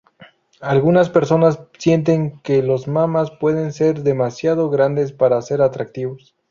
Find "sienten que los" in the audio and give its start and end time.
1.77-2.87